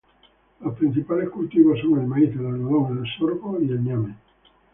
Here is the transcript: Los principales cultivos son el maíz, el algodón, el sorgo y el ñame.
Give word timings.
Los 0.61 0.75
principales 0.79 1.29
cultivos 1.29 1.77
son 1.79 1.99
el 1.99 2.07
maíz, 2.07 2.31
el 2.31 2.47
algodón, 2.47 3.05
el 3.05 3.13
sorgo 3.19 3.61
y 3.61 3.65
el 3.69 3.83
ñame. 3.83 4.15